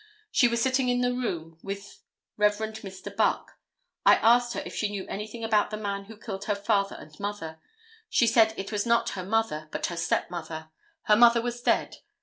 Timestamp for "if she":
4.65-4.89